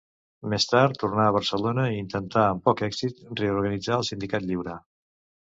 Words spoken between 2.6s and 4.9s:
poc èxit, reorganitzar el Sindicat Lliure.